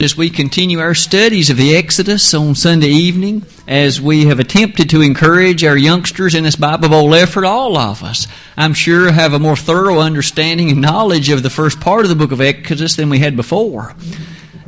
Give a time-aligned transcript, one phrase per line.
[0.00, 4.88] as we continue our studies of the Exodus on Sunday evening, as we have attempted
[4.88, 9.32] to encourage our youngsters in this Bible Bowl effort, all of us, I'm sure, have
[9.32, 12.94] a more thorough understanding and knowledge of the first part of the book of Exodus
[12.94, 13.96] than we had before.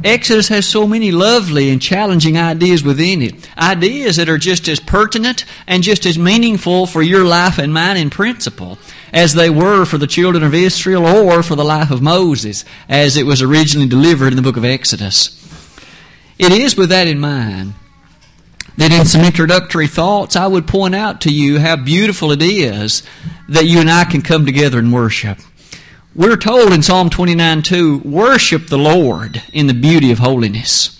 [0.03, 3.49] Exodus has so many lovely and challenging ideas within it.
[3.57, 7.99] Ideas that are just as pertinent and just as meaningful for your life and mine
[7.99, 8.81] in principle
[9.13, 13.17] as they were for the children of Israel or for the life of Moses as
[13.17, 15.37] it was originally delivered in the book of Exodus.
[16.39, 17.75] It is with that in mind
[18.77, 23.03] that in some introductory thoughts I would point out to you how beautiful it is
[23.49, 25.39] that you and I can come together and worship.
[26.15, 31.00] We're told in Psalm 29 2, worship the Lord in the beauty of holiness.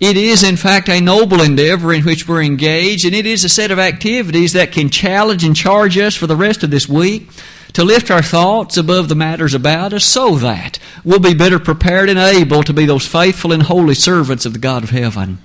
[0.00, 3.50] It is, in fact, a noble endeavor in which we're engaged, and it is a
[3.50, 7.28] set of activities that can challenge and charge us for the rest of this week
[7.74, 12.08] to lift our thoughts above the matters about us so that we'll be better prepared
[12.08, 15.38] and able to be those faithful and holy servants of the God of heaven.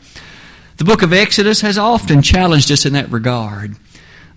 [0.77, 3.75] The book of Exodus has often challenged us in that regard.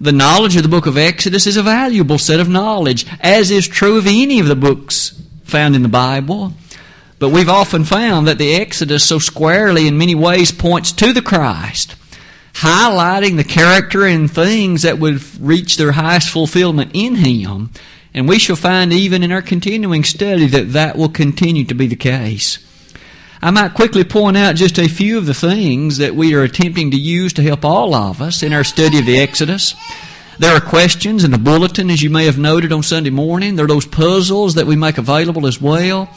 [0.01, 3.69] The knowledge of the book of Exodus is a valuable set of knowledge, as is
[3.69, 6.55] true of any of the books found in the Bible.
[7.19, 11.22] But we've often found that the Exodus so squarely in many ways points to the
[11.22, 11.97] Christ,
[12.55, 17.70] highlighting the character and things that would reach their highest fulfillment in Him.
[18.14, 21.86] And we shall find even in our continuing study that that will continue to be
[21.86, 22.58] the case.
[23.41, 26.91] I might quickly point out just a few of the things that we are attempting
[26.91, 29.74] to use to help all of us in our study of the Exodus.
[30.39, 33.56] There are questions in the bulletin, as you may have noted on Sunday morning.
[33.56, 36.08] There are those puzzles that we make available as well.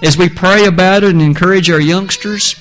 [0.00, 2.54] As we pray about it and encourage our youngsters,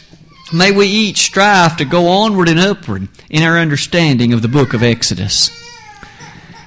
[0.52, 4.73] may we each strive to go onward and upward in our understanding of the book
[4.73, 5.52] of Exodus.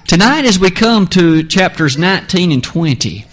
[0.06, 3.26] Tonight, as we come to chapters 19 and 20,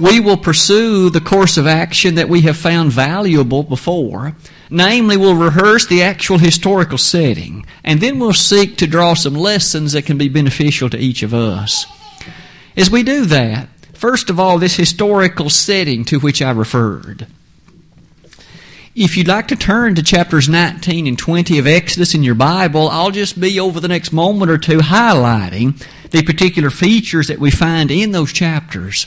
[0.00, 4.36] we will pursue the course of action that we have found valuable before.
[4.68, 9.92] Namely, we'll rehearse the actual historical setting, and then we'll seek to draw some lessons
[9.92, 11.86] that can be beneficial to each of us.
[12.76, 17.26] As we do that, First of all, this historical setting to which I referred.
[18.94, 22.90] If you'd like to turn to chapters 19 and 20 of Exodus in your Bible,
[22.90, 27.50] I'll just be over the next moment or two highlighting the particular features that we
[27.50, 29.06] find in those chapters.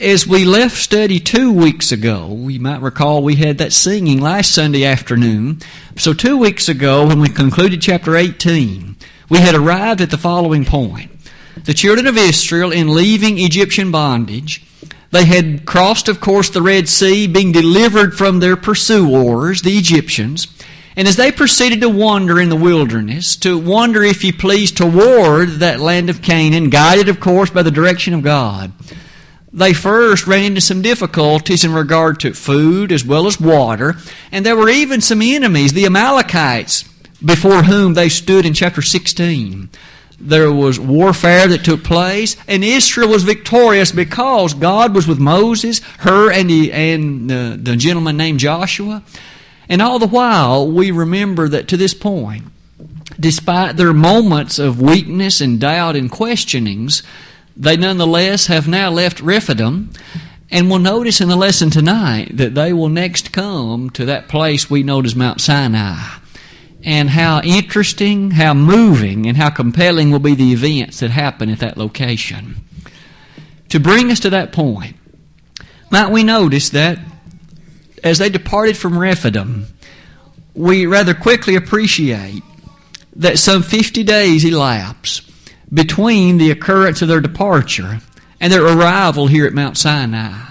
[0.00, 4.52] As we left study two weeks ago, you might recall we had that singing last
[4.52, 5.60] Sunday afternoon.
[5.96, 8.96] So, two weeks ago, when we concluded chapter 18,
[9.28, 11.10] we had arrived at the following point
[11.64, 14.64] the children of Israel in leaving Egyptian bondage.
[15.10, 20.46] They had crossed, of course, the Red Sea, being delivered from their pursuers, the Egyptians.
[20.96, 25.50] And as they proceeded to wander in the wilderness, to wander, if you please, toward
[25.60, 28.72] that land of Canaan, guided, of course, by the direction of God,
[29.52, 33.96] they first ran into some difficulties in regard to food as well as water.
[34.30, 36.84] And there were even some enemies, the Amalekites,
[37.24, 39.68] before whom they stood in chapter 16
[40.22, 45.80] there was warfare that took place, and Israel was victorious because God was with Moses,
[45.98, 49.02] Hur, and, the, and the, the gentleman named Joshua.
[49.68, 52.44] And all the while, we remember that to this point,
[53.18, 57.02] despite their moments of weakness and doubt and questionings,
[57.56, 59.90] they nonetheless have now left Rephidim.
[60.50, 64.68] And we'll notice in the lesson tonight that they will next come to that place
[64.68, 66.18] we know as Mount Sinai
[66.84, 71.60] and how interesting, how moving, and how compelling will be the events that happen at
[71.60, 72.56] that location.
[73.68, 74.96] To bring us to that point,
[75.90, 76.98] might we notice that
[78.02, 79.66] as they departed from Rephidim,
[80.54, 82.42] we rather quickly appreciate
[83.16, 85.20] that some 50 days elapse
[85.72, 88.00] between the occurrence of their departure
[88.40, 90.48] and their arrival here at Mount Sinai.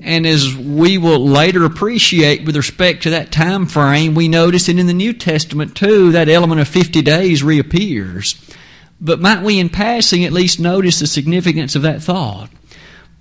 [0.00, 4.78] And as we will later appreciate with respect to that time frame, we notice that
[4.78, 8.36] in the New Testament too, that element of 50 days reappears.
[9.00, 12.50] But might we in passing at least notice the significance of that thought?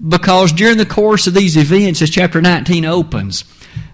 [0.06, 3.44] Because during the course of these events, as chapter 19 opens,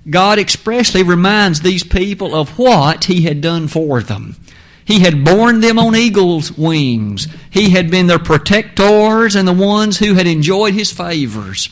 [0.09, 4.35] God expressly reminds these people of what He had done for them.
[4.85, 7.27] He had borne them on eagle's wings.
[7.49, 11.69] He had been their protectors and the ones who had enjoyed His favors.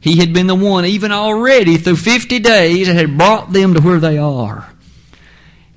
[0.00, 3.80] He had been the one, even already through 50 days, that had brought them to
[3.80, 4.68] where they are.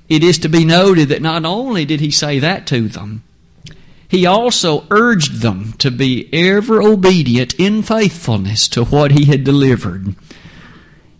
[0.08, 3.22] It is to be noted that not only did he say that to them,
[4.08, 10.14] he also urged them to be ever obedient in faithfulness to what he had delivered.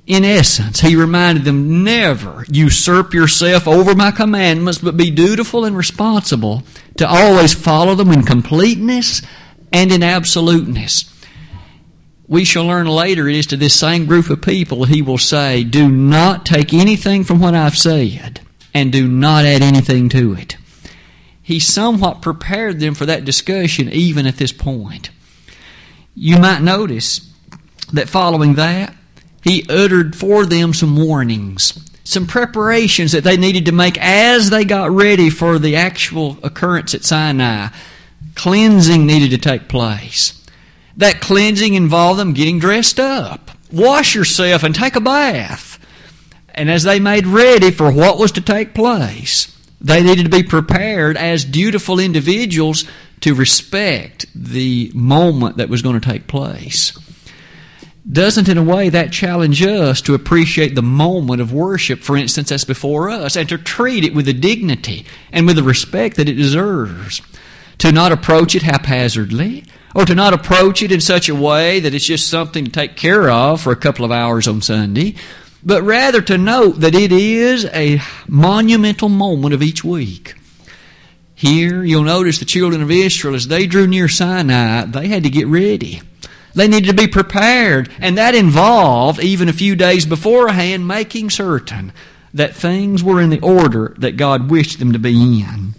[0.06, 5.76] In essence, he reminded them never usurp yourself over my commandments, but be dutiful and
[5.76, 6.62] responsible
[6.96, 9.20] to always follow them in completeness
[9.72, 11.12] and in absoluteness.
[12.28, 15.64] we shall learn later it is to this same group of people he will say,
[15.64, 18.40] Do not take anything from what I've said,
[18.72, 20.56] and do not add anything to it.
[21.42, 25.10] He somewhat prepared them for that discussion even at this point.
[26.14, 27.32] You might notice
[27.92, 28.94] that following that,
[29.46, 34.64] he uttered for them some warnings, some preparations that they needed to make as they
[34.64, 37.68] got ready for the actual occurrence at Sinai.
[38.34, 40.44] Cleansing needed to take place.
[40.96, 43.52] That cleansing involved them getting dressed up.
[43.70, 45.78] Wash yourself and take a bath.
[46.52, 50.42] And as they made ready for what was to take place, they needed to be
[50.42, 52.84] prepared as dutiful individuals
[53.20, 56.98] to respect the moment that was going to take place.
[58.10, 62.50] Doesn't, in a way, that challenge us to appreciate the moment of worship, for instance,
[62.50, 66.28] that's before us, and to treat it with the dignity and with the respect that
[66.28, 67.20] it deserves?
[67.78, 69.64] To not approach it haphazardly,
[69.94, 72.96] or to not approach it in such a way that it's just something to take
[72.96, 75.16] care of for a couple of hours on Sunday,
[75.64, 80.34] but rather to note that it is a monumental moment of each week.
[81.34, 85.30] Here, you'll notice the children of Israel, as they drew near Sinai, they had to
[85.30, 86.02] get ready.
[86.56, 91.92] They needed to be prepared, and that involved, even a few days beforehand, making certain
[92.32, 95.74] that things were in the order that God wished them to be in.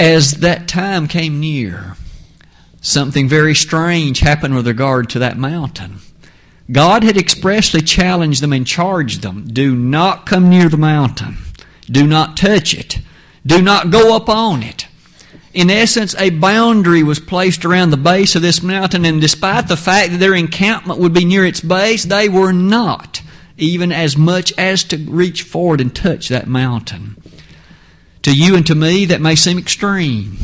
[0.00, 1.94] As that time came near,
[2.80, 6.00] something very strange happened with regard to that mountain.
[6.70, 11.38] God had expressly challenged them and charged them do not come near the mountain,
[11.88, 12.98] do not touch it,
[13.46, 14.88] do not go up on it.
[15.56, 19.76] In essence, a boundary was placed around the base of this mountain, and despite the
[19.78, 23.22] fact that their encampment would be near its base, they were not
[23.56, 27.16] even as much as to reach forward and touch that mountain.
[28.20, 30.36] To you and to me, that may seem extreme.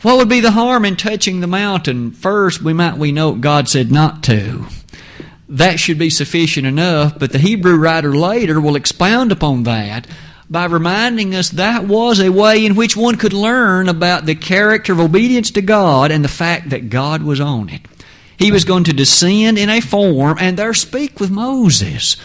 [0.00, 2.10] What would be the harm in touching the mountain?
[2.10, 4.64] First, we might we know God said not to.
[5.50, 10.06] That should be sufficient enough, but the Hebrew writer later will expound upon that
[10.50, 14.92] by reminding us that was a way in which one could learn about the character
[14.92, 17.82] of obedience to God and the fact that God was on it.
[18.36, 22.16] He was going to descend in a form and there speak with Moses.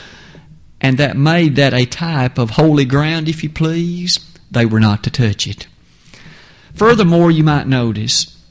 [0.81, 4.19] And that made that a type of holy ground, if you please
[4.50, 5.68] they were not to touch it.
[6.74, 8.42] Furthermore, you might notice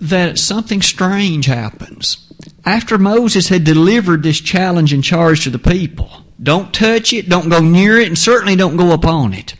[0.00, 2.30] that something strange happens.
[2.64, 7.48] After Moses had delivered this challenge and charge to the people, don't touch it, don't
[7.48, 9.54] go near it, and certainly don't go upon it.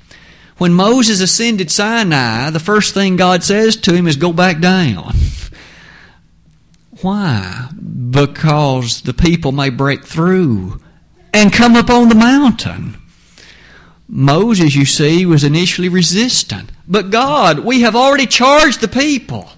[0.59, 5.15] When Moses ascended Sinai, the first thing God says to him is go back down.
[7.01, 7.69] Why?
[8.11, 10.81] Because the people may break through
[11.33, 12.97] and come up on the mountain.
[14.09, 16.73] Moses, you see, was initially resistant.
[16.89, 19.51] But God, we have already charged the people.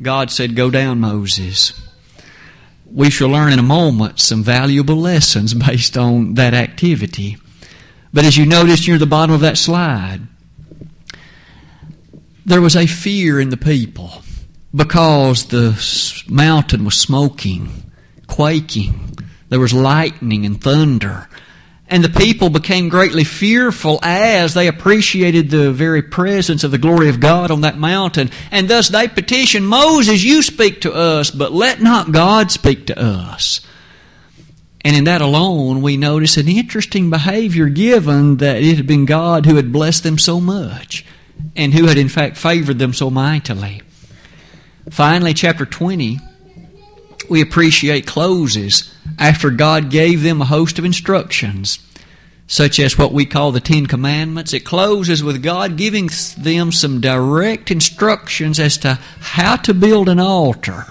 [0.00, 1.72] God said, Go down, Moses.
[2.90, 7.36] We shall learn in a moment some valuable lessons based on that activity.
[8.12, 10.22] But as you notice near the bottom of that slide,
[12.46, 14.22] there was a fear in the people
[14.74, 15.78] because the
[16.28, 17.90] mountain was smoking,
[18.26, 19.16] quaking.
[19.50, 21.28] There was lightning and thunder.
[21.90, 27.08] And the people became greatly fearful as they appreciated the very presence of the glory
[27.08, 28.30] of God on that mountain.
[28.50, 33.00] And thus they petitioned Moses, You speak to us, but let not God speak to
[33.00, 33.62] us.
[34.84, 39.46] And in that alone, we notice an interesting behavior given that it had been God
[39.46, 41.06] who had blessed them so much
[41.56, 43.82] and who had in fact favored them so mightily.
[44.90, 46.18] Finally, chapter 20
[47.28, 51.78] we appreciate closes after God gave them a host of instructions,
[52.48, 54.54] such as what we call the Ten Commandments.
[54.54, 60.18] It closes with God giving them some direct instructions as to how to build an
[60.18, 60.86] altar.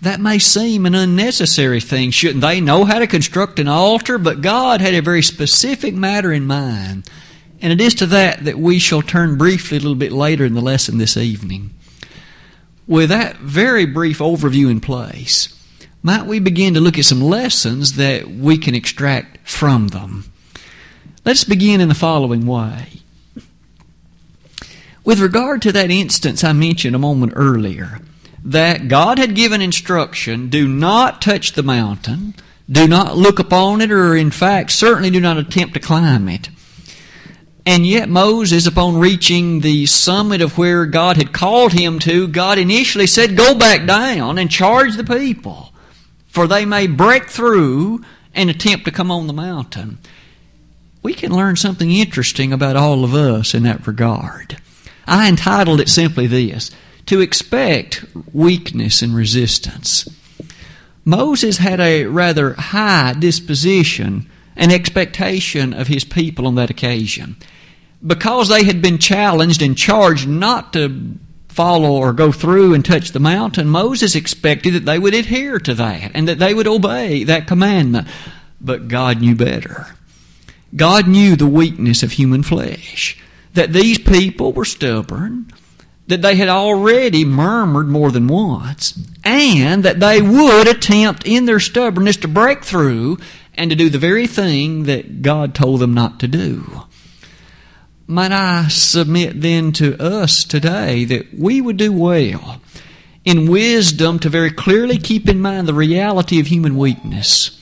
[0.00, 2.12] That may seem an unnecessary thing.
[2.12, 4.18] Shouldn't they know how to construct an altar?
[4.18, 7.10] But God had a very specific matter in mind.
[7.60, 10.54] And it is to that that we shall turn briefly a little bit later in
[10.54, 11.74] the lesson this evening.
[12.86, 15.56] With that very brief overview in place,
[16.02, 20.31] might we begin to look at some lessons that we can extract from them?
[21.24, 22.88] Let's begin in the following way.
[25.04, 28.00] With regard to that instance I mentioned a moment earlier,
[28.44, 32.34] that God had given instruction do not touch the mountain,
[32.68, 36.48] do not look upon it, or in fact, certainly do not attempt to climb it.
[37.64, 42.58] And yet, Moses, upon reaching the summit of where God had called him to, God
[42.58, 45.72] initially said, Go back down and charge the people,
[46.26, 49.98] for they may break through and attempt to come on the mountain.
[51.02, 54.58] We can learn something interesting about all of us in that regard.
[55.06, 56.70] I entitled it simply this
[57.06, 60.08] to expect weakness and resistance.
[61.04, 67.36] Moses had a rather high disposition and expectation of his people on that occasion.
[68.04, 71.14] Because they had been challenged and charged not to
[71.48, 75.74] follow or go through and touch the mountain, Moses expected that they would adhere to
[75.74, 78.08] that and that they would obey that commandment.
[78.60, 79.96] But God knew better.
[80.74, 83.18] God knew the weakness of human flesh,
[83.54, 85.52] that these people were stubborn,
[86.06, 91.60] that they had already murmured more than once, and that they would attempt in their
[91.60, 93.18] stubbornness to break through
[93.54, 96.82] and to do the very thing that God told them not to do.
[98.06, 102.60] Might I submit then to us today that we would do well
[103.24, 107.61] in wisdom to very clearly keep in mind the reality of human weakness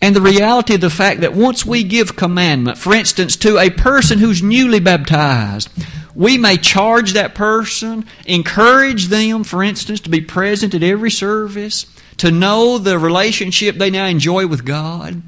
[0.00, 3.70] and the reality of the fact that once we give commandment, for instance, to a
[3.70, 5.68] person who's newly baptized,
[6.14, 11.86] we may charge that person, encourage them, for instance, to be present at every service,
[12.16, 15.22] to know the relationship they now enjoy with God.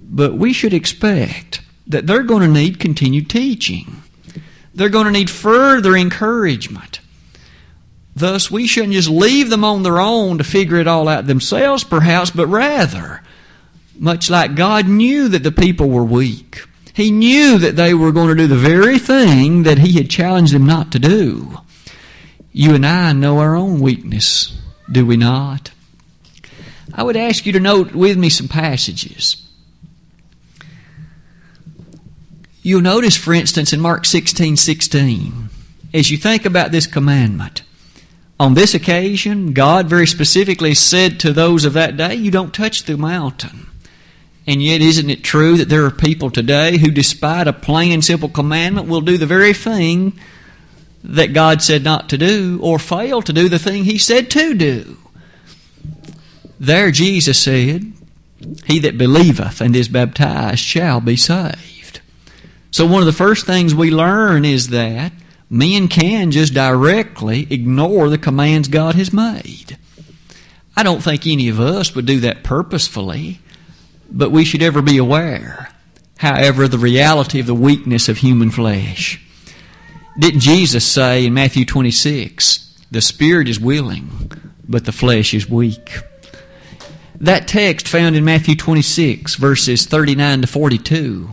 [0.00, 4.02] But we should expect that they're going to need continued teaching.
[4.74, 7.00] They're going to need further encouragement.
[8.14, 11.84] Thus, we shouldn't just leave them on their own to figure it all out themselves,
[11.84, 13.22] perhaps, but rather,
[14.00, 16.64] much like God knew that the people were weak,
[16.94, 20.54] He knew that they were going to do the very thing that He had challenged
[20.54, 21.58] them not to do.
[22.52, 25.70] You and I know our own weakness, do we not?
[26.92, 29.36] I would ask you to note with me some passages.
[32.62, 35.48] You'll notice, for instance, in Mark 16 16,
[35.94, 37.62] as you think about this commandment,
[38.40, 42.84] on this occasion, God very specifically said to those of that day, You don't touch
[42.84, 43.67] the mountain.
[44.48, 48.02] And yet, isn't it true that there are people today who, despite a plain and
[48.02, 50.18] simple commandment, will do the very thing
[51.04, 54.54] that God said not to do or fail to do the thing He said to
[54.54, 54.96] do?
[56.58, 57.92] There, Jesus said,
[58.64, 62.00] He that believeth and is baptized shall be saved.
[62.70, 65.12] So, one of the first things we learn is that
[65.50, 69.76] men can just directly ignore the commands God has made.
[70.74, 73.40] I don't think any of us would do that purposefully,
[74.10, 75.70] but we should ever be aware,
[76.18, 79.20] however, the reality of the weakness of human flesh.
[80.18, 84.32] Didn't Jesus say in Matthew 26, the spirit is willing,
[84.68, 85.98] but the flesh is weak?
[87.20, 91.30] That text found in Matthew 26, verses 39 to 42,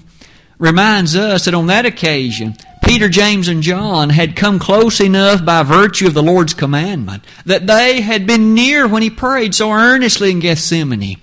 [0.58, 5.64] reminds us that on that occasion, Peter, James, and John had come close enough by
[5.64, 10.30] virtue of the Lord's commandment that they had been near when he prayed so earnestly
[10.30, 11.18] in Gethsemane.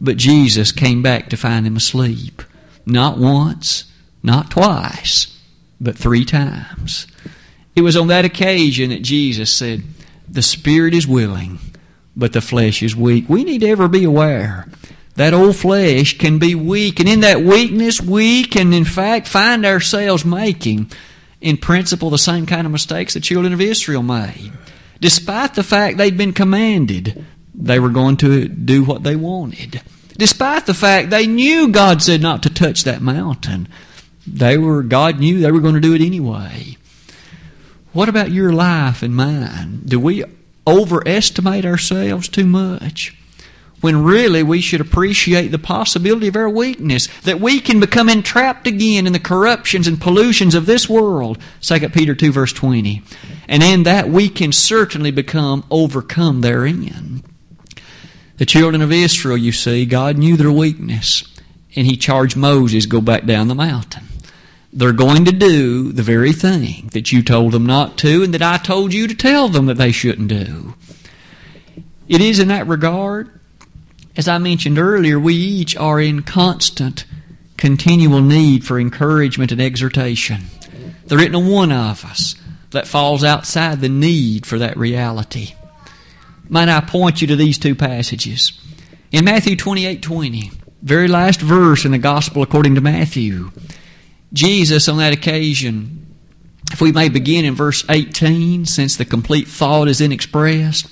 [0.00, 2.42] But Jesus came back to find him asleep.
[2.86, 3.84] Not once,
[4.22, 5.38] not twice,
[5.80, 7.06] but three times.
[7.76, 9.82] It was on that occasion that Jesus said,
[10.28, 11.58] The Spirit is willing,
[12.16, 13.28] but the flesh is weak.
[13.28, 14.66] We need to ever be aware
[15.16, 16.98] that old flesh can be weak.
[16.98, 20.90] And in that weakness, we can, in fact, find ourselves making,
[21.40, 24.52] in principle, the same kind of mistakes the children of Israel made.
[25.00, 29.82] Despite the fact they'd been commanded, they were going to do what they wanted.
[30.16, 33.68] Despite the fact they knew God said not to touch that mountain,
[34.26, 36.76] they were, God knew they were going to do it anyway.
[37.92, 39.82] What about your life and mine?
[39.84, 40.24] Do we
[40.66, 43.16] overestimate ourselves too much?
[43.80, 48.66] when really we should appreciate the possibility of our weakness, that we can become entrapped
[48.66, 51.38] again in the corruptions and pollutions of this world.
[51.62, 53.02] 2 Peter 2 verse 20.
[53.48, 57.22] And in that we can certainly become overcome therein.
[58.40, 61.24] The children of Israel, you see, God knew their weakness,
[61.76, 64.04] and He charged Moses go back down the mountain.
[64.72, 68.40] They're going to do the very thing that you told them not to and that
[68.40, 70.72] I told you to tell them that they shouldn't do.
[72.08, 73.38] It is in that regard
[74.16, 77.04] as I mentioned earlier, we each are in constant,
[77.58, 80.46] continual need for encouragement and exhortation.
[81.06, 82.36] There isn't a one of us
[82.70, 85.54] that falls outside the need for that reality.
[86.50, 88.60] Might I point you to these two passages?
[89.12, 90.50] In Matthew 28 20,
[90.82, 93.52] very last verse in the Gospel according to Matthew,
[94.32, 96.12] Jesus on that occasion,
[96.72, 100.88] if we may begin in verse 18, since the complete thought is inexpressed,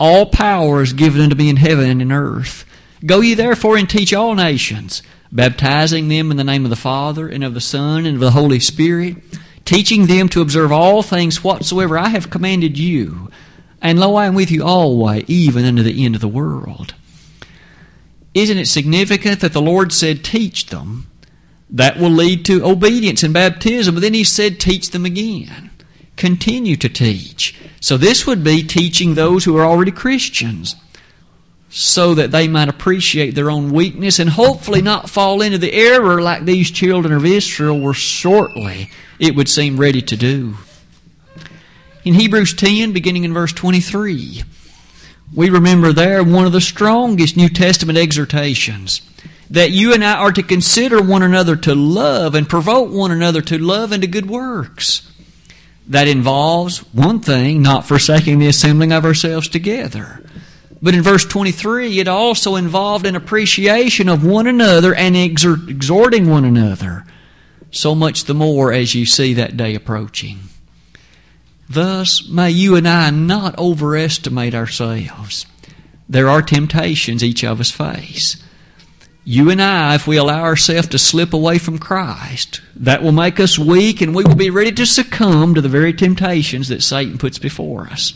[0.00, 2.64] all power is given unto me in heaven and in earth.
[3.06, 7.28] Go ye therefore and teach all nations, baptizing them in the name of the Father
[7.28, 9.16] and of the Son and of the Holy Spirit,
[9.64, 13.30] teaching them to observe all things whatsoever I have commanded you.
[13.80, 16.94] And lo, I am with you always, even unto the end of the world.
[18.34, 21.06] Isn't it significant that the Lord said, Teach them?
[21.70, 25.70] That will lead to obedience and baptism, but then He said, Teach them again.
[26.16, 27.54] continue to teach.
[27.80, 30.74] So this would be teaching those who are already Christians
[31.70, 36.20] so that they might appreciate their own weakness and hopefully not fall into the error
[36.20, 40.54] like these children of Israel were shortly, it would seem, ready to do.
[42.04, 44.44] In Hebrews 10, beginning in verse 23,
[45.34, 49.02] we remember there one of the strongest New Testament exhortations
[49.50, 53.42] that you and I are to consider one another to love and provoke one another
[53.42, 55.10] to love and to good works.
[55.88, 60.22] That involves one thing, not forsaking the assembling of ourselves together.
[60.80, 66.44] But in verse 23, it also involved an appreciation of one another and exhorting one
[66.44, 67.04] another,
[67.72, 70.40] so much the more as you see that day approaching.
[71.68, 75.46] Thus, may you and I not overestimate ourselves.
[76.08, 78.42] There are temptations each of us face.
[79.24, 83.38] You and I, if we allow ourselves to slip away from Christ, that will make
[83.38, 87.18] us weak and we will be ready to succumb to the very temptations that Satan
[87.18, 88.14] puts before us.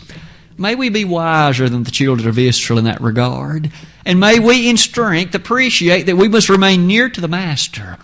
[0.57, 3.71] May we be wiser than the children of Israel in that regard.
[4.07, 7.99] And may we in strength appreciate that we must remain near to the Master.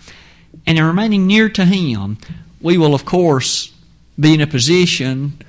[0.67, 2.19] And in remaining near to Him,
[2.61, 3.73] we will, of course,
[4.19, 5.39] be in a position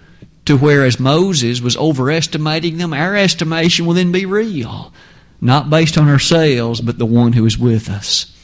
[0.44, 4.92] to where, as Moses was overestimating them, our estimation will then be real.
[5.40, 8.36] Not based on ourselves, but the one who is with us.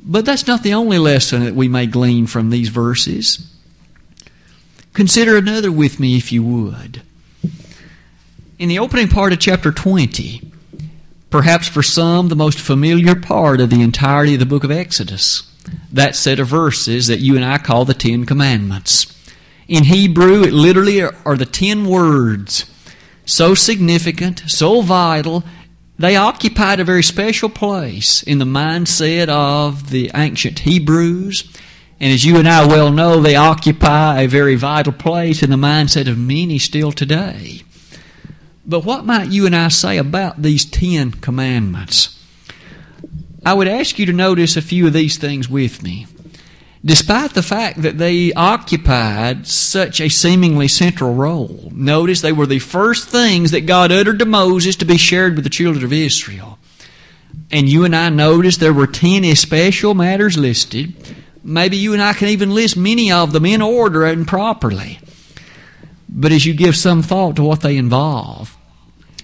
[0.00, 3.54] But that's not the only lesson that we may glean from these verses.
[4.92, 7.02] Consider another with me, if you would.
[8.58, 10.50] In the opening part of chapter 20,
[11.30, 15.47] perhaps for some the most familiar part of the entirety of the book of Exodus,
[15.92, 19.14] that set of verses that you and I call the Ten Commandments.
[19.66, 22.64] In Hebrew, it literally are the ten words,
[23.24, 25.44] so significant, so vital,
[25.98, 31.52] they occupied a very special place in the mindset of the ancient Hebrews.
[32.00, 35.56] And as you and I well know, they occupy a very vital place in the
[35.56, 37.62] mindset of many still today.
[38.64, 42.17] But what might you and I say about these Ten Commandments?
[43.44, 46.06] I would ask you to notice a few of these things with me.
[46.84, 52.60] Despite the fact that they occupied such a seemingly central role, notice they were the
[52.60, 56.58] first things that God uttered to Moses to be shared with the children of Israel.
[57.50, 60.94] And you and I notice there were ten especial matters listed.
[61.42, 64.98] Maybe you and I can even list many of them in order and properly.
[66.08, 68.56] But as you give some thought to what they involve,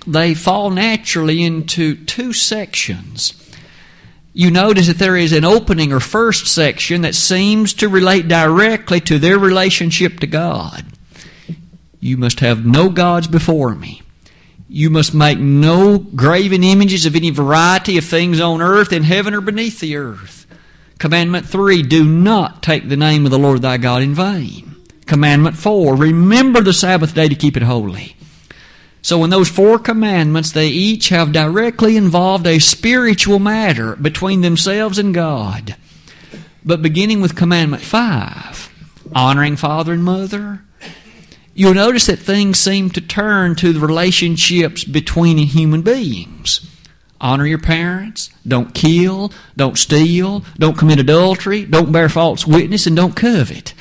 [0.07, 3.41] they fall naturally into two sections.
[4.37, 9.01] You notice that there is an opening or first section that seems to relate directly
[9.03, 10.85] to their relationship to God.
[12.01, 14.03] You must have no gods before me.
[14.69, 19.35] You must make no graven images of any variety of things on earth, in heaven,
[19.35, 20.47] or beneath the earth.
[20.99, 24.75] Commandment 3 Do not take the name of the Lord thy God in vain.
[25.07, 28.17] Commandment 4 Remember the Sabbath day to keep it holy.
[29.05, 34.99] So in those four commandments, they each have directly involved a spiritual matter between themselves
[34.99, 35.77] and God.
[36.65, 38.73] But beginning with commandment five,
[39.15, 40.65] honoring father and mother,
[41.53, 46.67] you'll notice that things seem to turn to the relationships between human beings.
[47.21, 52.97] Honor your parents, don't kill, don't steal, don't commit adultery, don't bear false witness, and
[52.97, 53.75] don't covet.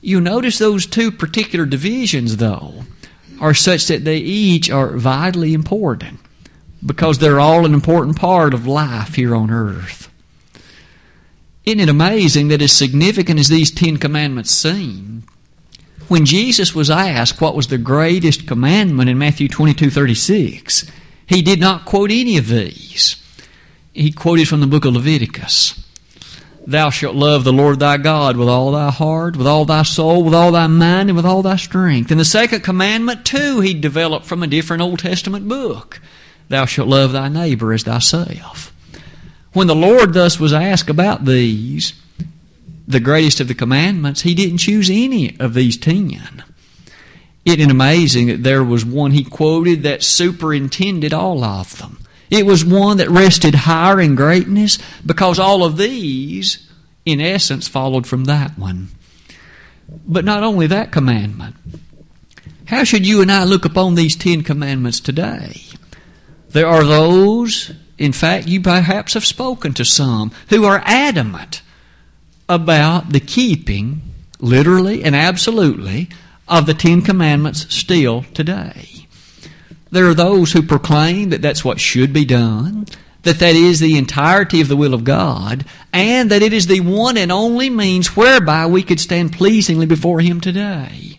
[0.00, 2.82] You notice those two particular divisions, though
[3.40, 6.20] are such that they each are vitally important
[6.84, 10.10] because they're all an important part of life here on earth.
[11.64, 15.24] Isn't it amazing that as significant as these Ten Commandments seem,
[16.08, 20.90] when Jesus was asked what was the greatest commandment in Matthew 22 36,
[21.26, 23.22] he did not quote any of these.
[23.92, 25.84] He quoted from the book of Leviticus.
[26.68, 30.22] Thou shalt love the Lord thy God with all thy heart, with all thy soul,
[30.22, 32.10] with all thy mind, and with all thy strength.
[32.10, 35.98] And the second commandment, too, he developed from a different Old Testament book.
[36.50, 38.70] Thou shalt love thy neighbor as thyself.
[39.54, 41.94] When the Lord thus was asked about these,
[42.86, 46.44] the greatest of the commandments, he didn't choose any of these ten.
[47.46, 52.00] Isn't amazing that there was one he quoted that superintended all of them?
[52.30, 56.68] It was one that rested higher in greatness because all of these,
[57.04, 58.88] in essence, followed from that one.
[60.06, 61.56] But not only that commandment.
[62.66, 65.62] How should you and I look upon these Ten Commandments today?
[66.50, 71.62] There are those, in fact, you perhaps have spoken to some, who are adamant
[72.46, 74.02] about the keeping,
[74.38, 76.08] literally and absolutely,
[76.46, 78.97] of the Ten Commandments still today.
[79.90, 82.86] There are those who proclaim that that's what should be done,
[83.22, 86.80] that that is the entirety of the will of God, and that it is the
[86.80, 91.18] one and only means whereby we could stand pleasingly before Him today.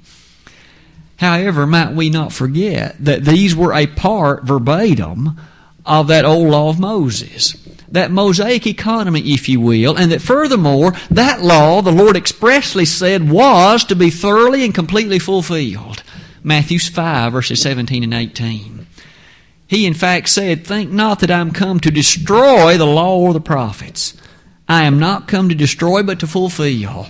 [1.18, 5.40] However, might we not forget that these were a part verbatim
[5.86, 7.54] of that old law of Moses,
[7.90, 13.30] that Mosaic economy, if you will, and that furthermore, that law, the Lord expressly said,
[13.30, 16.04] was to be thoroughly and completely fulfilled.
[16.44, 18.88] Matthew 5, verses 17 and 18.
[19.68, 23.34] He in fact said, Think not that I am come to destroy the law or
[23.34, 24.16] the prophets.
[24.68, 27.08] I am not come to destroy, but to fulfill.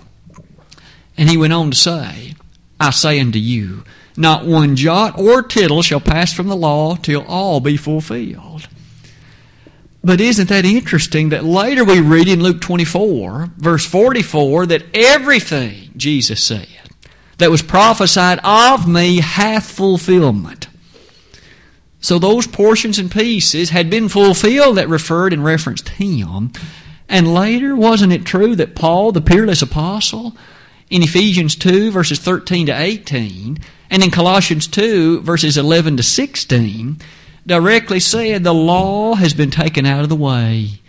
[1.18, 2.36] And he went on to say,
[2.80, 3.84] I say unto you,
[4.16, 8.68] not one jot or tittle shall pass from the law till all be fulfilled.
[10.04, 15.92] But isn't that interesting that later we read in Luke 24, verse 44, that everything,
[15.98, 16.68] Jesus said,
[17.40, 20.68] that was prophesied of me hath fulfillment.
[22.02, 26.52] So those portions and pieces had been fulfilled that referred and referenced him.
[27.10, 30.38] And later, wasn't it true that Paul, the peerless apostle,
[30.90, 33.58] in Ephesians 2, verses 13 to 18,
[33.90, 37.00] and in Colossians 2, verses 11 to 16,
[37.46, 40.82] directly said the law has been taken out of the way,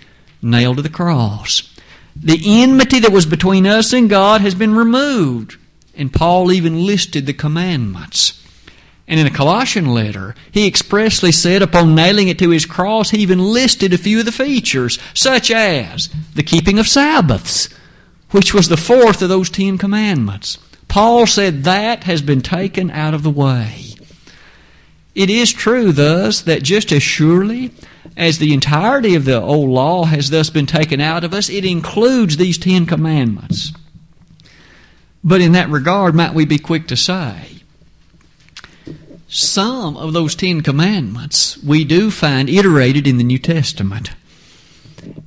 [0.42, 1.74] nailed to the cross.
[2.14, 5.56] The enmity that was between us and God has been removed.
[6.00, 8.42] And Paul even listed the commandments.
[9.06, 13.18] And in a Colossian letter, he expressly said upon nailing it to his cross, he
[13.18, 17.68] even listed a few of the features, such as the keeping of Sabbaths,
[18.30, 20.56] which was the fourth of those Ten Commandments.
[20.88, 23.94] Paul said that has been taken out of the way.
[25.14, 27.72] It is true, thus, that just as surely
[28.16, 31.66] as the entirety of the old law has thus been taken out of us, it
[31.66, 33.74] includes these Ten Commandments.
[35.22, 37.60] But in that regard, might we be quick to say,
[39.28, 44.10] some of those Ten Commandments we do find iterated in the New Testament.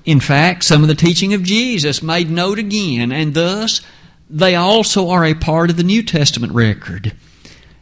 [0.06, 3.82] In fact, some of the teaching of Jesus made note again, and thus
[4.30, 7.14] they also are a part of the New Testament record.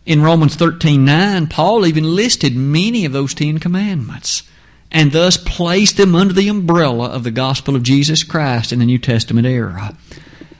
[0.05, 4.43] In Romans 13:9, Paul even listed many of those 10 commandments
[4.91, 8.85] and thus placed them under the umbrella of the gospel of Jesus Christ in the
[8.85, 9.95] New Testament era.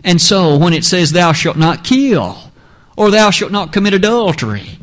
[0.03, 2.51] And so when it says thou shalt not kill
[2.97, 4.79] or thou shalt not commit adultery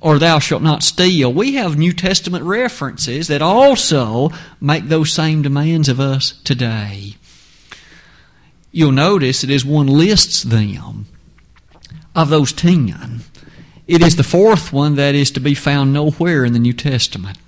[0.00, 1.32] or thou shalt not steal.
[1.32, 7.16] We have New Testament references that also make those same demands of us today.
[8.72, 11.06] You'll notice that as one lists them,
[12.14, 13.20] of those ten,
[13.86, 17.38] it is the fourth one that is to be found nowhere in the New Testament.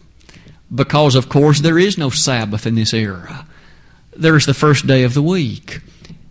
[0.73, 3.47] Because, of course, there is no Sabbath in this era.
[4.15, 5.81] There is the first day of the week.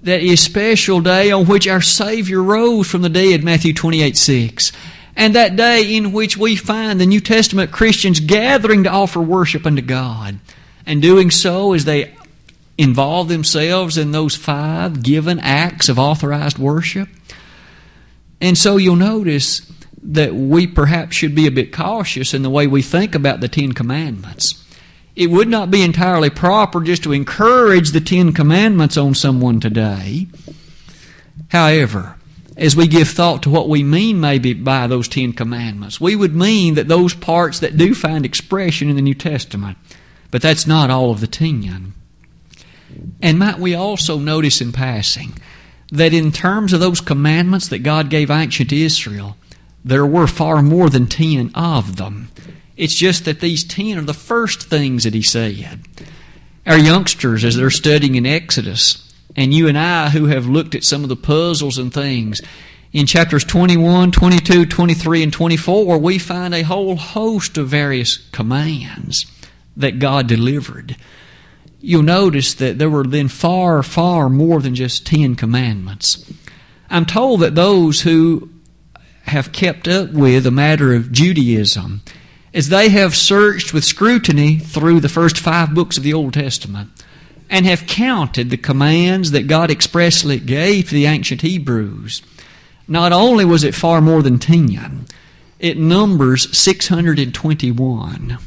[0.07, 4.71] That is special day on which our Savior rose from the dead, Matthew 28 6
[5.17, 9.65] and that day in which we find the New Testament Christians gathering to offer worship
[9.65, 10.39] unto God,
[10.85, 12.15] and doing so as they
[12.77, 17.09] involve themselves in those five given acts of authorized worship.
[18.39, 19.69] And so you'll notice
[20.03, 23.49] that we perhaps should be a bit cautious in the way we think about the
[23.49, 24.63] Ten Commandments.
[25.17, 30.27] It would not be entirely proper just to encourage the Ten Commandments on someone today.
[31.49, 32.17] However,
[32.55, 35.99] as we give thought to what we mean maybe by those Ten Commandments.
[35.99, 39.79] We would mean that those parts that do find expression in the New Testament,
[40.29, 41.93] but that's not all of the ten.
[43.19, 45.33] And might we also notice in passing
[45.91, 49.35] that in terms of those commandments that God gave ancient Israel,
[49.83, 52.29] there were far more than ten of them.
[52.77, 55.81] It's just that these ten are the first things that He said.
[56.65, 60.83] Our youngsters, as they're studying in Exodus, and you and I who have looked at
[60.83, 62.41] some of the puzzles and things.
[62.91, 69.25] In chapters 21, 22, 23, and 24, we find a whole host of various commands
[69.75, 70.95] that God delivered.
[71.79, 76.25] You'll notice that there were then far, far more than just ten commandments.
[76.89, 78.49] I'm told that those who
[79.23, 82.01] have kept up with the matter of Judaism,
[82.57, 86.89] as they have searched with scrutiny through the first five books of the Old Testament,
[87.51, 92.23] and have counted the commands that God expressly gave to the ancient Hebrews,
[92.87, 95.05] not only was it far more than 10,
[95.59, 98.39] it numbers 621.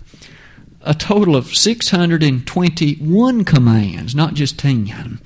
[0.82, 5.20] A total of 621 commands, not just 10.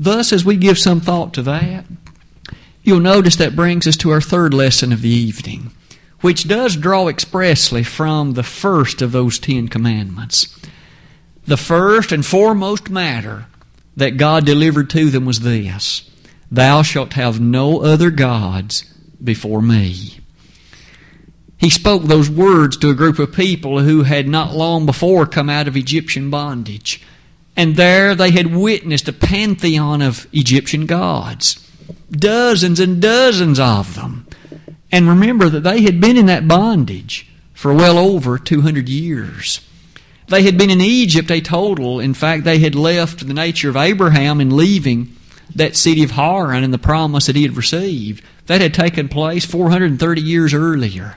[0.00, 1.84] Thus, as we give some thought to that,
[2.82, 5.70] you'll notice that brings us to our third lesson of the evening,
[6.20, 10.58] which does draw expressly from the first of those Ten Commandments.
[11.46, 13.46] The first and foremost matter
[13.96, 16.10] that God delivered to them was this
[16.50, 18.84] Thou shalt have no other gods
[19.22, 20.20] before me.
[21.56, 25.48] He spoke those words to a group of people who had not long before come
[25.48, 27.02] out of Egyptian bondage.
[27.56, 31.60] And there they had witnessed a pantheon of Egyptian gods.
[32.10, 34.23] Dozens and dozens of them.
[34.94, 39.60] And remember that they had been in that bondage for well over 200 years.
[40.28, 41.98] They had been in Egypt a total.
[41.98, 45.16] In fact, they had left the nature of Abraham in leaving
[45.52, 48.22] that city of Haran and the promise that he had received.
[48.46, 51.16] That had taken place 430 years earlier.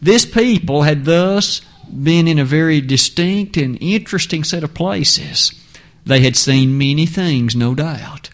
[0.00, 1.60] This people had thus
[1.92, 5.52] been in a very distinct and interesting set of places.
[6.06, 8.30] They had seen many things, no doubt.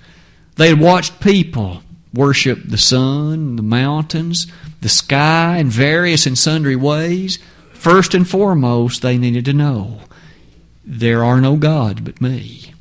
[0.54, 1.82] They had watched people
[2.14, 4.46] worship the sun, the mountains,
[4.80, 7.38] the sky in various and sundry ways.
[7.72, 10.00] First and foremost, they needed to know
[10.84, 12.72] there are no gods but me.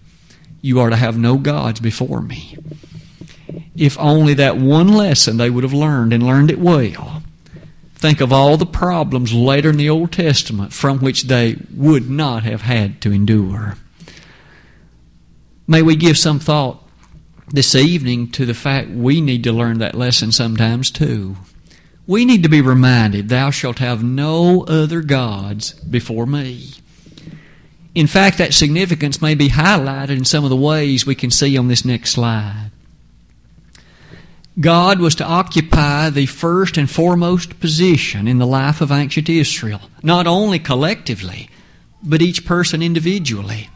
[0.62, 2.57] You are to have no gods before me.
[3.75, 7.21] If only that one lesson they would have learned and learned it well.
[7.95, 12.43] Think of all the problems later in the Old Testament from which they would not
[12.43, 13.75] have had to endure.
[15.67, 16.81] May we give some thought
[17.49, 21.38] this evening to the fact we need to learn that lesson sometimes too.
[22.08, 26.72] We need to be reminded, Thou shalt have no other gods before me.
[27.93, 31.58] In fact, that significance may be highlighted in some of the ways we can see
[31.58, 32.72] on this next slide.
[34.60, 39.82] God was to occupy the first and foremost position in the life of ancient Israel,
[40.02, 41.50] not only collectively,
[42.02, 43.70] but each person individually.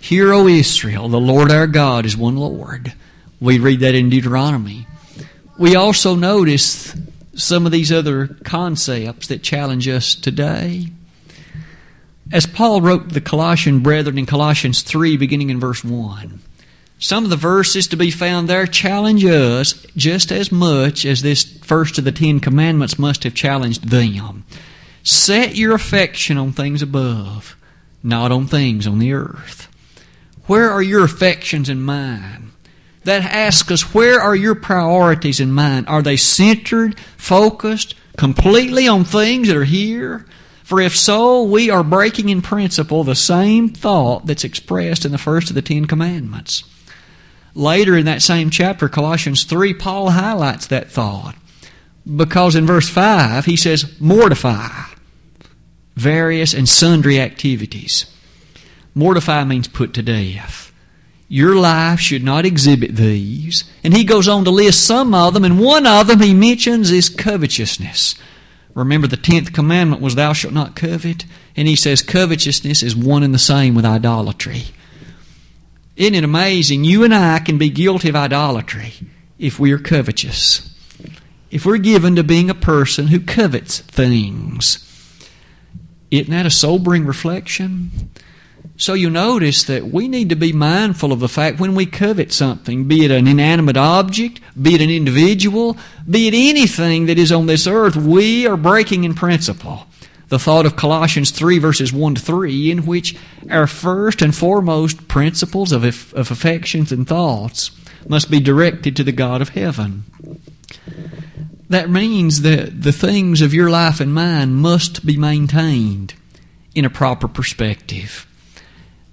[0.00, 2.92] Hear, O Israel, the Lord our God is one Lord.
[3.40, 4.86] We read that in Deuteronomy.
[5.58, 6.94] We also notice
[7.34, 10.88] some of these other concepts that challenge us today.
[12.30, 16.40] As Paul wrote the Colossian brethren in Colossians 3, beginning in verse 1,
[16.98, 21.42] some of the verses to be found there challenge us just as much as this
[21.58, 24.44] first of the Ten Commandments must have challenged them.
[25.02, 27.56] Set your affection on things above,
[28.04, 29.68] not on things on the earth.
[30.46, 32.51] Where are your affections and mine?
[33.04, 35.88] That asks us where are your priorities in mind?
[35.88, 40.26] Are they centered, focused, completely on things that are here?
[40.62, 45.18] For if so, we are breaking in principle the same thought that's expressed in the
[45.18, 46.64] first of the Ten Commandments.
[47.54, 51.34] Later in that same chapter, Colossians 3, Paul highlights that thought.
[52.16, 54.92] Because in verse 5, he says, mortify
[55.94, 58.06] various and sundry activities.
[58.94, 60.71] Mortify means put to death.
[61.32, 63.64] Your life should not exhibit these.
[63.82, 66.90] And he goes on to list some of them, and one of them he mentions
[66.90, 68.16] is covetousness.
[68.74, 71.24] Remember, the tenth commandment was, Thou shalt not covet.
[71.56, 74.64] And he says, Covetousness is one and the same with idolatry.
[75.96, 76.84] Isn't it amazing?
[76.84, 78.92] You and I can be guilty of idolatry
[79.38, 80.68] if we are covetous.
[81.50, 84.86] If we're given to being a person who covets things.
[86.10, 88.10] Isn't that a sobering reflection?
[88.76, 92.32] So you notice that we need to be mindful of the fact when we covet
[92.32, 95.76] something, be it an inanimate object, be it an individual,
[96.08, 99.86] be it anything that is on this earth, we are breaking in principle.
[100.28, 103.16] The thought of Colossians 3 verses 1 to 3, in which
[103.50, 107.70] our first and foremost principles of, of affections and thoughts
[108.08, 110.04] must be directed to the God of heaven.
[111.68, 116.14] That means that the things of your life and mine must be maintained
[116.74, 118.26] in a proper perspective.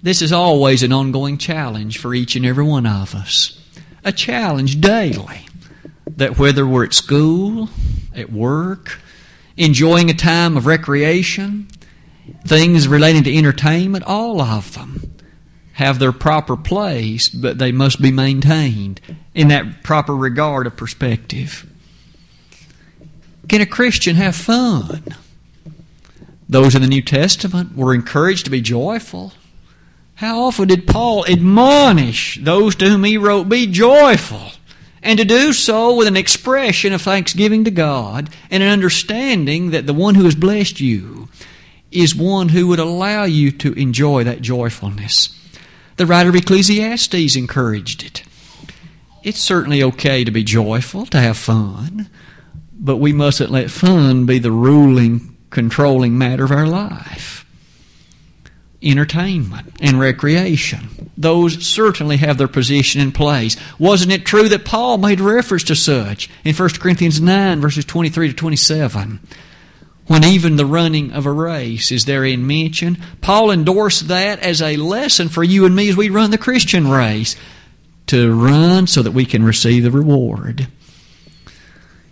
[0.02, 3.60] This is always an ongoing challenge for each and every one of us.
[4.02, 5.46] A challenge daily.
[6.16, 7.68] That whether we're at school,
[8.14, 8.98] at work,
[9.56, 11.68] enjoying a time of recreation,
[12.46, 15.14] things relating to entertainment, all of them
[15.74, 19.00] have their proper place, but they must be maintained
[19.34, 21.66] in that proper regard of perspective.
[23.48, 25.02] Can a Christian have fun?
[26.48, 29.32] Those in the New Testament were encouraged to be joyful.
[30.20, 34.50] How often did Paul admonish those to whom he wrote, Be joyful,
[35.02, 39.86] and to do so with an expression of thanksgiving to God and an understanding that
[39.86, 41.30] the one who has blessed you
[41.90, 45.34] is one who would allow you to enjoy that joyfulness.
[45.96, 48.22] The writer of Ecclesiastes encouraged it.
[49.22, 52.10] It's certainly okay to be joyful, to have fun,
[52.74, 57.39] but we mustn't let fun be the ruling, controlling matter of our life
[58.82, 61.10] entertainment and recreation.
[61.16, 63.56] Those certainly have their position in place.
[63.78, 68.28] Wasn't it true that Paul made reference to such in 1 Corinthians 9, verses 23
[68.28, 69.20] to 27?
[70.06, 74.76] When even the running of a race is therein mentioned, Paul endorsed that as a
[74.76, 77.36] lesson for you and me as we run the Christian race
[78.08, 80.66] to run so that we can receive the reward.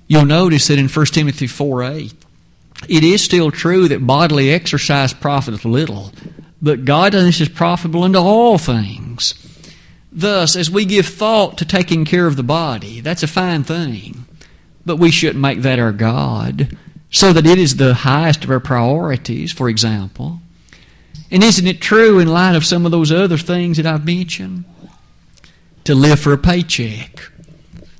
[0.06, 2.14] You'll notice that in 1 Timothy 4 8,
[2.88, 6.12] It is still true that bodily exercise profiteth little,
[6.60, 9.34] but godliness is profitable unto all things.
[10.10, 14.26] Thus, as we give thought to taking care of the body, that's a fine thing,
[14.84, 16.76] but we shouldn't make that our God,
[17.10, 20.40] so that it is the highest of our priorities, for example.
[21.30, 24.64] And isn't it true in light of some of those other things that I've mentioned?
[25.84, 27.30] To live for a paycheck.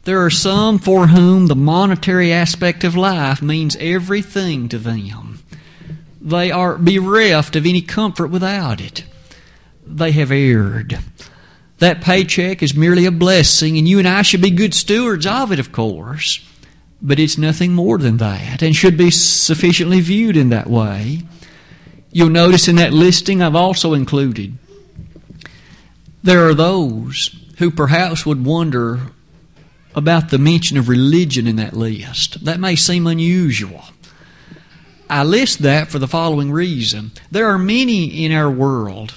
[0.04, 5.27] There are some for whom the monetary aspect of life means everything to them.
[6.28, 9.04] They are bereft of any comfort without it.
[9.86, 10.98] They have erred.
[11.78, 15.52] That paycheck is merely a blessing, and you and I should be good stewards of
[15.52, 16.44] it, of course.
[17.00, 21.22] But it's nothing more than that, and should be sufficiently viewed in that way.
[22.12, 24.58] You'll notice in that listing I've also included
[26.22, 29.12] there are those who perhaps would wonder
[29.94, 32.44] about the mention of religion in that list.
[32.44, 33.84] That may seem unusual.
[35.10, 37.12] I list that for the following reason.
[37.30, 39.14] There are many in our world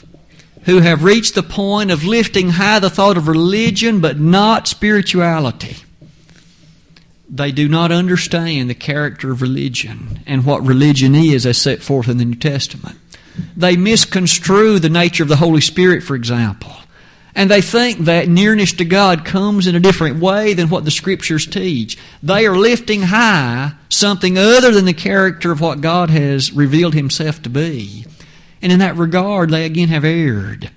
[0.64, 5.78] who have reached the point of lifting high the thought of religion but not spirituality.
[7.30, 12.10] They do not understand the character of religion and what religion is as set forth
[12.10, 12.98] in the New Testament.
[13.56, 16.74] They misconstrue the nature of the Holy Spirit, for example.
[17.34, 20.92] And they think that nearness to God comes in a different way than what the
[20.92, 21.98] Scriptures teach.
[22.22, 27.42] They are lifting high something other than the character of what God has revealed Himself
[27.44, 28.06] to be.
[28.62, 30.72] And in that regard, they again have erred.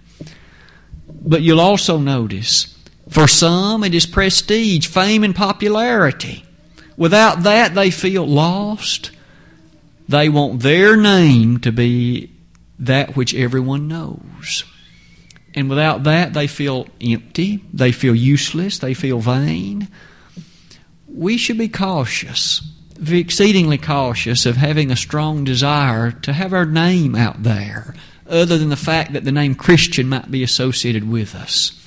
[1.08, 6.44] But you'll also notice, for some, it is prestige, fame, and popularity.
[6.96, 9.10] Without that, they feel lost.
[10.08, 12.30] They want their name to be
[12.78, 14.64] that which everyone knows.
[15.54, 19.88] And without that, they feel empty, they feel useless, they feel vain.
[21.06, 22.60] We should be cautious
[23.08, 27.94] exceedingly cautious of having a strong desire to have our name out there,
[28.28, 31.80] other than the fact that the name Christian might be associated with us.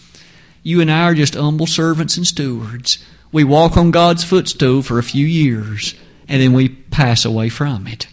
[0.64, 3.04] You and I are just humble servants and stewards.
[3.32, 5.96] We walk on God's footstool for a few years,
[6.28, 8.08] and then we pass away from it.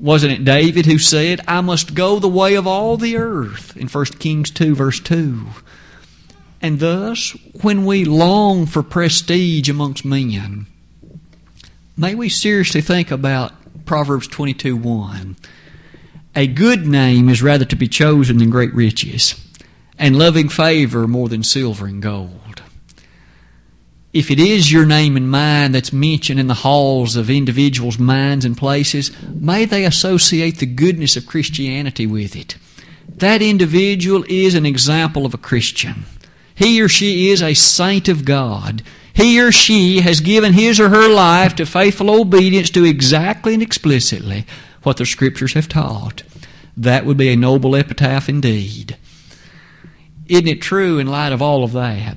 [0.00, 3.86] Wasn't it David who said, I must go the way of all the earth in
[3.86, 5.46] 1 Kings 2, verse 2?
[6.62, 10.66] And thus, when we long for prestige amongst men,
[11.98, 13.52] may we seriously think about
[13.84, 15.36] Proverbs 22 1.
[16.34, 19.34] A good name is rather to be chosen than great riches,
[19.98, 22.39] and loving favor more than silver and gold.
[24.12, 28.44] If it is your name and mine that's mentioned in the halls of individuals' minds
[28.44, 32.56] and places, may they associate the goodness of Christianity with it.
[33.08, 36.04] That individual is an example of a Christian.
[36.54, 38.82] He or she is a saint of God
[39.20, 43.62] he or she has given his or her life to faithful obedience to exactly and
[43.62, 44.46] explicitly
[44.82, 46.22] what the Scriptures have taught.
[46.76, 48.96] That would be a noble epitaph indeed.
[50.26, 52.16] Isn't it true in light of all of that?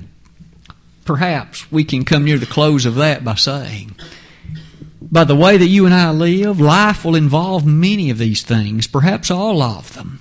[1.04, 3.94] Perhaps we can come near the close of that by saying,
[5.00, 8.86] by the way that you and I live, life will involve many of these things,
[8.86, 10.20] perhaps all of them.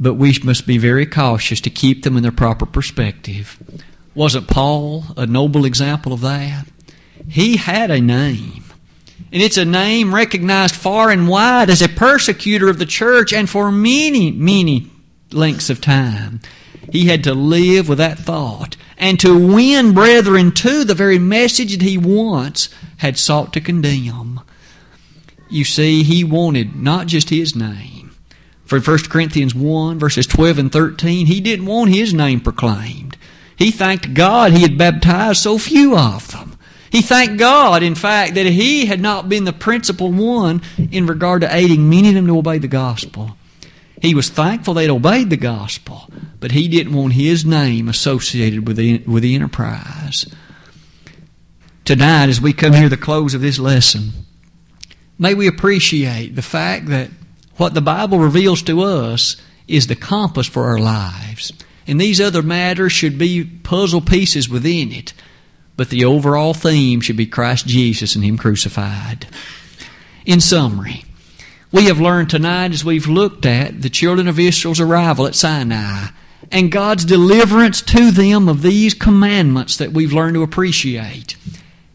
[0.00, 3.58] But we must be very cautious to keep them in their proper perspective.
[4.14, 6.66] Wasn't Paul a noble example of that?
[7.28, 8.64] He had a name.
[9.30, 13.50] And it's a name recognized far and wide as a persecutor of the church and
[13.50, 14.90] for many, many
[15.30, 16.40] lengths of time.
[16.90, 21.78] He had to live with that thought and to win brethren to the very message
[21.78, 24.40] that he once had sought to condemn.
[25.48, 28.14] You see, he wanted not just his name.
[28.64, 33.16] For 1 Corinthians 1, verses 12 and 13, he didn't want his name proclaimed.
[33.56, 36.58] He thanked God he had baptized so few of them.
[36.90, 41.40] He thanked God, in fact, that he had not been the principal one in regard
[41.40, 43.37] to aiding many of them to obey the gospel.
[44.00, 46.08] He was thankful they'd obeyed the gospel,
[46.40, 50.24] but he didn't want his name associated with the, with the enterprise.
[51.84, 54.10] Tonight, as we come near the close of this lesson,
[55.18, 57.10] may we appreciate the fact that
[57.56, 61.52] what the Bible reveals to us is the compass for our lives.
[61.86, 65.12] And these other matters should be puzzle pieces within it.
[65.76, 69.26] But the overall theme should be Christ Jesus and Him crucified.
[70.26, 71.04] In summary,
[71.70, 76.08] we have learned tonight as we've looked at the children of Israel's arrival at Sinai
[76.50, 81.36] and God's deliverance to them of these commandments that we've learned to appreciate.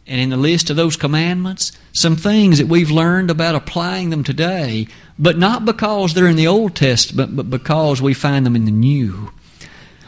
[0.06, 4.24] And in the list of those commandments, some things that we've learned about applying them
[4.24, 8.66] today, but not because they're in the Old Testament, but because we find them in
[8.66, 9.32] the New.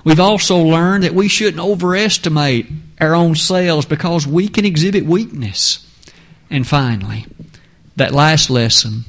[0.03, 2.68] We've also learned that we shouldn't overestimate
[2.99, 5.82] our own selves because we can exhibit weakness.
[6.51, 7.26] And finally,
[7.95, 9.05] that last lesson,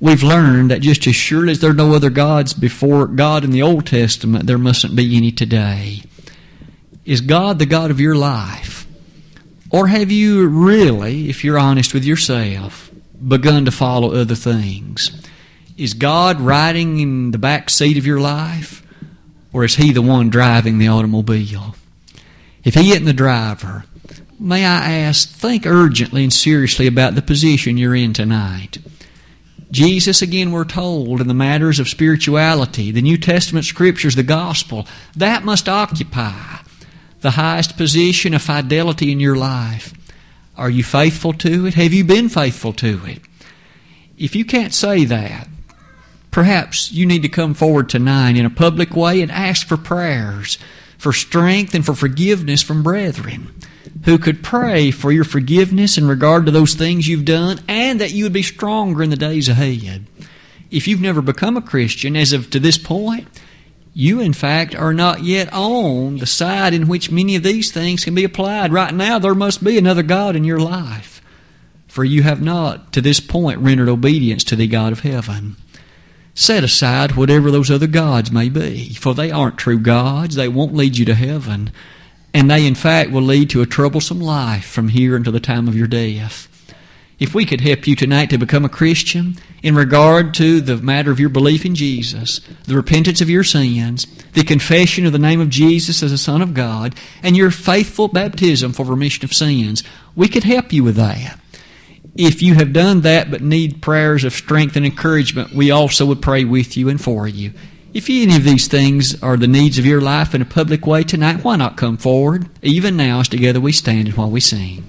[0.00, 3.50] we've learned that just as surely as there are no other gods before God in
[3.50, 6.02] the Old Testament, there mustn't be any today.
[7.04, 8.86] Is God the God of your life?
[9.70, 12.90] Or have you really, if you're honest with yourself,
[13.26, 15.10] begun to follow other things?
[15.76, 18.82] Is God riding in the back seat of your life?
[19.52, 21.74] Or is He the one driving the automobile?
[22.64, 23.84] If He isn't the driver,
[24.38, 28.78] may I ask, think urgently and seriously about the position you're in tonight.
[29.70, 34.86] Jesus, again, we're told in the matters of spirituality, the New Testament scriptures, the gospel,
[35.14, 36.58] that must occupy
[37.20, 39.92] the highest position of fidelity in your life.
[40.56, 41.74] Are you faithful to it?
[41.74, 43.20] Have you been faithful to it?
[44.16, 45.48] If you can't say that,
[46.30, 50.58] perhaps you need to come forward tonight in a public way and ask for prayers,
[50.96, 53.54] for strength, and for forgiveness from brethren
[54.04, 58.12] who could pray for your forgiveness in regard to those things you've done and that
[58.12, 60.06] you would be stronger in the days ahead.
[60.70, 63.26] If you've never become a Christian as of to this point,
[63.94, 68.04] you in fact are not yet on the side in which many of these things
[68.04, 68.72] can be applied.
[68.72, 71.20] Right now, there must be another God in your life,
[71.86, 75.56] for you have not to this point rendered obedience to the God of heaven.
[76.34, 80.36] Set aside whatever those other gods may be, for they aren't true gods.
[80.36, 81.72] They won't lead you to heaven.
[82.38, 85.66] And they, in fact, will lead to a troublesome life from here until the time
[85.66, 86.46] of your death.
[87.18, 91.10] If we could help you tonight to become a Christian in regard to the matter
[91.10, 95.40] of your belief in Jesus, the repentance of your sins, the confession of the name
[95.40, 99.82] of Jesus as the Son of God, and your faithful baptism for remission of sins,
[100.14, 101.40] we could help you with that.
[102.14, 106.22] If you have done that but need prayers of strength and encouragement, we also would
[106.22, 107.52] pray with you and for you.
[107.98, 111.02] If any of these things are the needs of your life in a public way
[111.02, 114.84] tonight, why not come forward, even now as together we stand and while we sing?